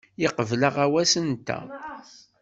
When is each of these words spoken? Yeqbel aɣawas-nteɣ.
Yeqbel 0.21 0.61
aɣawas-nteɣ. 0.69 1.65